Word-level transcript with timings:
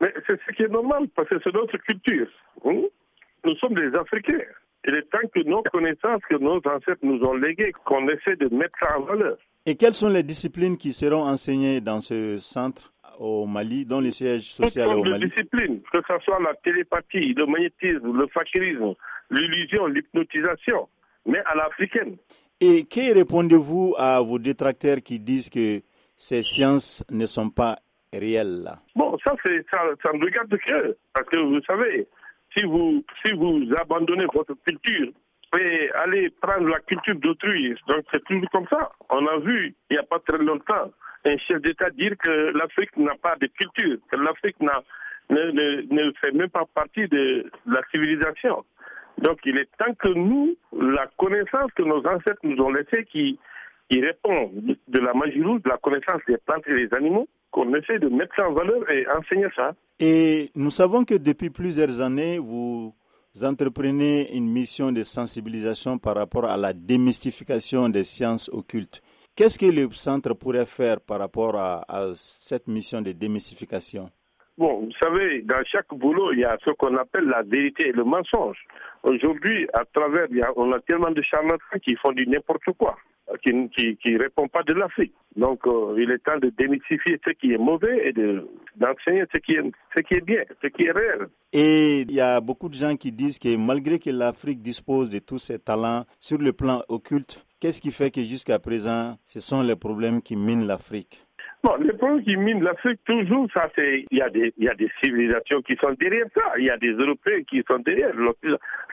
Mais 0.00 0.12
c'est 0.28 0.38
ce 0.46 0.52
qui 0.54 0.62
est 0.62 0.68
normal, 0.68 1.08
parce 1.14 1.28
que 1.28 1.36
c'est 1.42 1.54
notre 1.54 1.76
culture. 1.78 2.28
Hein? 2.64 2.82
Nous 3.44 3.54
sommes 3.56 3.74
des 3.74 3.96
Africains. 3.96 4.44
Il 4.86 4.94
est 4.94 5.10
temps 5.10 5.26
que 5.34 5.40
nos 5.40 5.62
connaissances 5.62 6.22
que 6.28 6.36
nos 6.36 6.58
ancêtres 6.58 7.02
nous 7.02 7.20
ont 7.24 7.34
léguées, 7.34 7.72
qu'on 7.84 8.06
essaie 8.08 8.36
de 8.36 8.54
mettre 8.54 8.78
en 8.96 9.02
valeur. 9.02 9.36
Et 9.64 9.74
quelles 9.74 9.94
sont 9.94 10.08
les 10.08 10.22
disciplines 10.22 10.76
qui 10.76 10.92
seront 10.92 11.22
enseignées 11.24 11.80
dans 11.80 12.00
ce 12.00 12.38
centre 12.38 12.92
au 13.18 13.46
Mali, 13.46 13.84
dans 13.84 13.98
les 14.00 14.12
sièges 14.12 14.52
sociaux 14.52 14.84
au 14.84 15.02
Mali? 15.02 15.28
disciplines, 15.28 15.80
que 15.92 15.98
ce 16.06 16.14
soit 16.24 16.38
la 16.40 16.54
télépathie, 16.62 17.34
le 17.34 17.46
magnétisme, 17.46 18.16
le 18.16 18.26
fakirisme, 18.28 18.94
l'illusion, 19.30 19.86
l'hypnotisation, 19.86 20.88
mais 21.26 21.38
à 21.46 21.56
l'africaine. 21.56 22.16
Et 22.60 22.84
que 22.84 23.12
répondez-vous 23.12 23.96
à 23.98 24.20
vos 24.20 24.38
détracteurs 24.38 24.98
qui 25.02 25.18
disent 25.18 25.50
que 25.50 25.80
ces 26.16 26.42
sciences 26.42 27.04
ne 27.10 27.26
sont 27.26 27.50
pas 27.50 27.76
réelles 28.12 28.70
Bon, 28.94 29.05
ça, 29.26 29.34
ça, 29.70 29.78
ça 30.04 30.12
ne 30.12 30.24
regarde 30.24 30.56
que, 30.56 30.96
parce 31.12 31.28
que 31.28 31.38
vous 31.40 31.60
savez, 31.62 32.06
si 32.56 32.64
vous, 32.64 33.04
si 33.24 33.32
vous 33.32 33.64
abandonnez 33.78 34.26
votre 34.32 34.54
culture 34.66 35.10
et 35.58 35.90
allez 35.94 36.30
prendre 36.30 36.68
la 36.68 36.80
culture 36.80 37.16
d'autrui, 37.16 37.74
donc 37.88 38.04
c'est 38.12 38.24
toujours 38.24 38.50
comme 38.50 38.66
ça. 38.68 38.90
On 39.10 39.26
a 39.26 39.38
vu, 39.38 39.74
il 39.90 39.94
n'y 39.94 39.98
a 39.98 40.02
pas 40.02 40.20
très 40.26 40.38
longtemps, 40.38 40.92
un 41.24 41.38
chef 41.38 41.60
d'État 41.62 41.90
dire 41.90 42.12
que 42.22 42.30
l'Afrique 42.56 42.96
n'a 42.96 43.14
pas 43.16 43.36
de 43.36 43.46
culture, 43.46 43.98
que 44.10 44.18
l'Afrique 44.18 44.56
ne, 44.60 44.70
ne, 45.30 45.82
ne, 45.90 46.12
fait 46.22 46.32
même 46.32 46.50
pas 46.50 46.64
partie 46.74 47.08
de 47.08 47.50
la 47.66 47.80
civilisation. 47.90 48.64
Donc 49.18 49.38
il 49.44 49.58
est 49.58 49.68
temps 49.78 49.94
que 49.94 50.08
nous, 50.08 50.56
la 50.72 51.06
connaissance 51.16 51.72
que 51.74 51.82
nos 51.82 52.06
ancêtres 52.06 52.40
nous 52.42 52.62
ont 52.62 52.70
laissée, 52.70 53.04
qui, 53.06 53.38
qui 53.90 54.00
répond 54.00 54.50
de 54.54 54.98
la 54.98 55.14
magie 55.14 55.38
de 55.38 55.68
la 55.68 55.76
connaissance 55.78 56.20
des 56.26 56.36
plantes 56.38 56.66
et 56.66 56.86
des 56.86 56.94
animaux, 56.94 57.28
qu'on 57.50 57.72
essaie 57.74 57.98
de 57.98 58.08
mettre 58.08 58.34
ça 58.36 58.48
en 58.48 58.52
valeur 58.52 58.82
et 58.92 59.06
enseigner 59.08 59.46
ça. 59.54 59.74
Et 59.98 60.50
nous 60.54 60.70
savons 60.70 61.04
que 61.04 61.14
depuis 61.14 61.50
plusieurs 61.50 62.00
années, 62.00 62.38
vous 62.38 62.92
entreprenez 63.42 64.34
une 64.34 64.48
mission 64.50 64.92
de 64.92 65.02
sensibilisation 65.02 65.98
par 65.98 66.16
rapport 66.16 66.44
à 66.46 66.56
la 66.56 66.72
démystification 66.72 67.88
des 67.88 68.04
sciences 68.04 68.50
occultes. 68.52 69.02
Qu'est-ce 69.36 69.58
que 69.58 69.66
le 69.66 69.90
centre 69.92 70.32
pourrait 70.34 70.64
faire 70.66 71.00
par 71.00 71.18
rapport 71.18 71.56
à, 71.56 71.84
cette 72.14 72.68
mission 72.68 73.02
de 73.02 73.12
démystification? 73.12 74.10
Bon, 74.56 74.80
vous 74.80 74.92
savez, 75.02 75.42
dans 75.42 75.62
chaque 75.66 75.92
boulot, 75.92 76.32
il 76.32 76.38
y 76.38 76.44
a 76.44 76.56
ce 76.64 76.70
qu'on 76.72 76.96
appelle 76.96 77.26
la 77.26 77.42
vérité 77.42 77.88
et 77.88 77.92
le 77.92 78.04
mensonge. 78.04 78.56
Aujourd'hui, 79.02 79.68
à 79.74 79.84
travers, 79.84 80.28
on 80.56 80.72
a 80.72 80.80
tellement 80.80 81.10
de 81.10 81.20
charlatans 81.20 81.78
qui 81.82 81.94
font 81.96 82.12
du 82.12 82.26
n'importe 82.26 82.64
quoi, 82.78 82.96
qui 83.42 83.52
ne 83.52 84.18
répondent 84.18 84.50
pas 84.50 84.62
de 84.62 84.74
l'Afrique. 84.74 85.14
Donc, 85.34 85.66
euh, 85.66 85.94
il 85.98 86.10
est 86.10 86.18
temps 86.18 86.38
de 86.38 86.50
démystifier 86.56 87.20
ce 87.24 87.30
qui 87.30 87.52
est 87.52 87.58
mauvais 87.58 88.08
et 88.08 88.12
d'enseigner 88.12 89.24
ce, 89.34 89.38
qui 89.38 89.52
est, 89.52 89.62
ce 89.96 90.02
qui 90.02 90.14
est 90.14 90.24
bien, 90.24 90.42
ce 90.62 90.68
qui 90.68 90.84
est 90.84 90.92
réel. 90.92 91.26
Et 91.52 92.02
il 92.02 92.12
y 92.12 92.20
a 92.20 92.40
beaucoup 92.40 92.68
de 92.68 92.74
gens 92.74 92.96
qui 92.96 93.12
disent 93.12 93.38
que 93.38 93.56
malgré 93.56 93.98
que 93.98 94.10
l'Afrique 94.10 94.62
dispose 94.62 95.10
de 95.10 95.18
tous 95.18 95.38
ses 95.38 95.58
talents 95.58 96.04
sur 96.20 96.38
le 96.38 96.52
plan 96.52 96.82
occulte, 96.88 97.46
Qu'est-ce 97.58 97.80
qui 97.80 97.90
fait 97.90 98.10
que 98.10 98.22
jusqu'à 98.22 98.58
présent, 98.58 99.16
ce 99.26 99.40
sont 99.40 99.62
les 99.62 99.76
problèmes 99.76 100.20
qui 100.20 100.36
minent 100.36 100.66
l'Afrique? 100.66 101.24
Bon, 101.66 101.74
les 101.82 101.94
problèmes 101.94 102.22
qui 102.22 102.36
minent 102.36 102.62
l'Afrique, 102.62 103.00
toujours, 103.04 103.48
ça, 103.52 103.68
c'est, 103.74 104.04
il 104.12 104.18
y, 104.18 104.22
a 104.22 104.30
des, 104.30 104.54
il 104.56 104.66
y 104.66 104.68
a 104.68 104.74
des 104.76 104.88
civilisations 105.02 105.62
qui 105.62 105.76
sont 105.80 105.92
derrière 105.98 106.26
ça. 106.32 106.52
Il 106.58 106.64
y 106.66 106.70
a 106.70 106.76
des 106.76 106.92
Européens 106.92 107.42
qui 107.42 107.60
sont 107.66 107.80
derrière. 107.80 108.12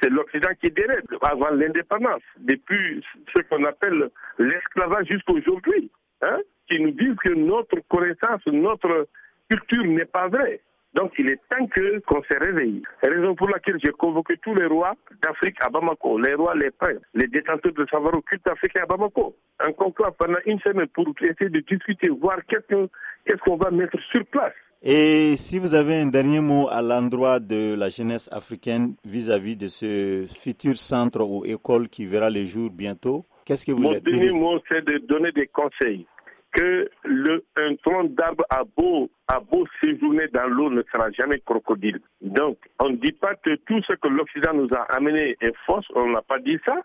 C'est 0.00 0.08
l'Occident 0.08 0.50
qui 0.60 0.68
est 0.68 0.70
derrière, 0.70 1.02
avant 1.22 1.50
l'indépendance, 1.50 2.22
depuis 2.38 3.04
ce 3.34 3.42
qu'on 3.42 3.64
appelle 3.64 4.08
l'esclavage 4.38 5.08
jusqu'à 5.10 5.32
aujourd'hui, 5.32 5.90
hein, 6.22 6.38
qui 6.68 6.78
nous 6.78 6.92
disent 6.92 7.16
que 7.24 7.32
notre 7.32 7.80
connaissance, 7.88 8.46
notre 8.46 9.08
culture 9.50 9.84
n'est 9.86 10.04
pas 10.04 10.28
vraie. 10.28 10.60
Donc 10.94 11.12
il 11.18 11.28
est 11.28 11.40
temps 11.48 11.66
que 11.66 12.00
qu'on 12.00 12.22
se 12.22 12.38
réveille. 12.38 12.82
Raison 13.02 13.34
pour 13.36 13.48
laquelle 13.48 13.78
j'ai 13.82 13.92
convoqué 13.92 14.36
tous 14.42 14.54
les 14.54 14.66
rois 14.66 14.94
d'Afrique 15.22 15.56
à 15.60 15.68
Bamako, 15.68 16.18
les 16.18 16.34
rois, 16.34 16.54
les 16.54 16.70
princes, 16.72 16.98
les 17.14 17.28
détenteurs 17.28 17.72
de 17.72 17.86
savoir 17.90 18.14
occulte 18.14 18.46
africain 18.48 18.82
à 18.82 18.86
Bamako. 18.86 19.36
Un 19.60 19.72
conclave 19.72 20.14
pendant 20.18 20.38
une 20.46 20.58
semaine 20.60 20.88
pour 20.88 21.06
essayer 21.20 21.50
de 21.50 21.60
discuter, 21.60 22.08
voir 22.08 22.38
qu'est-ce 22.48 23.36
qu'on 23.44 23.56
va 23.56 23.70
mettre 23.70 23.98
sur 24.10 24.24
place. 24.26 24.54
Et 24.82 25.36
si 25.36 25.58
vous 25.58 25.74
avez 25.74 26.00
un 26.00 26.06
dernier 26.06 26.40
mot 26.40 26.68
à 26.70 26.80
l'endroit 26.80 27.38
de 27.38 27.74
la 27.74 27.90
jeunesse 27.90 28.28
africaine 28.32 28.94
vis-à-vis 29.04 29.54
de 29.54 29.68
ce 29.68 30.26
futur 30.26 30.76
centre 30.78 31.20
ou 31.20 31.44
école 31.44 31.88
qui 31.88 32.06
verra 32.06 32.30
le 32.30 32.44
jour 32.46 32.70
bientôt, 32.70 33.26
qu'est-ce 33.44 33.66
que 33.66 33.72
vous 33.72 33.82
Mon 33.82 33.98
dernier 33.98 34.32
mot, 34.32 34.58
c'est 34.68 34.82
de 34.84 34.98
donner 35.06 35.32
des 35.32 35.46
conseils 35.48 36.06
que 36.52 36.90
le, 37.04 37.44
un 37.56 37.76
tronc 37.76 38.04
d'arbre 38.14 38.44
a 38.50 38.64
beau, 38.64 39.10
a 39.28 39.40
beau 39.40 39.66
séjourner 39.82 40.28
dans 40.28 40.46
l'eau 40.48 40.70
ne 40.70 40.82
sera 40.92 41.10
jamais 41.12 41.40
crocodile. 41.40 42.00
Donc, 42.20 42.58
on 42.78 42.90
ne 42.90 42.96
dit 42.96 43.12
pas 43.12 43.34
que 43.36 43.54
tout 43.66 43.80
ce 43.88 43.94
que 43.96 44.08
l'Occident 44.08 44.54
nous 44.54 44.68
a 44.74 44.82
amené 44.94 45.36
est 45.40 45.54
fausse, 45.66 45.86
on 45.94 46.10
n'a 46.10 46.22
pas 46.22 46.38
dit 46.38 46.58
ça, 46.66 46.76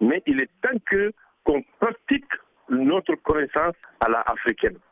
mais 0.00 0.22
il 0.26 0.40
est 0.40 0.50
temps 0.62 0.78
que 0.86 1.12
qu'on 1.44 1.62
pratique 1.80 2.30
notre 2.68 3.14
connaissance 3.16 3.74
à 4.00 4.08
la 4.08 4.20
africaine. 4.20 4.78